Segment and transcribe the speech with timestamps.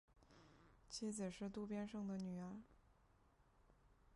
[0.89, 2.57] 妻子是渡边胜的女儿。